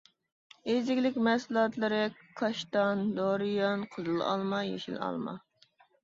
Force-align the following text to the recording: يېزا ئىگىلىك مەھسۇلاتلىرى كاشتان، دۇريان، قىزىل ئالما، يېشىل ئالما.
يېزا 0.67 0.91
ئىگىلىك 0.93 1.17
مەھسۇلاتلىرى 1.25 1.99
كاشتان، 2.39 3.03
دۇريان، 3.17 3.83
قىزىل 3.91 4.23
ئالما، 4.31 4.63
يېشىل 4.69 4.97
ئالما. 5.09 5.35